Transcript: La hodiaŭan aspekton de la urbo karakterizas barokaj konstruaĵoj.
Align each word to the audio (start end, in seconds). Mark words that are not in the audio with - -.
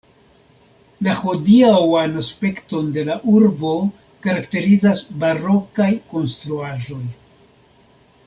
La 1.07 1.11
hodiaŭan 1.17 2.15
aspekton 2.21 2.87
de 2.95 3.03
la 3.11 3.17
urbo 3.33 3.75
karakterizas 4.27 5.05
barokaj 5.25 5.91
konstruaĵoj. 6.15 7.01